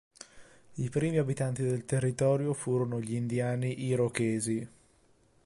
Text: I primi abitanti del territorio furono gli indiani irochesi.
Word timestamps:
I 0.77 0.89
primi 0.89 1.19
abitanti 1.19 1.61
del 1.61 1.85
territorio 1.85 2.53
furono 2.55 2.99
gli 2.99 3.13
indiani 3.13 3.83
irochesi. 3.85 4.67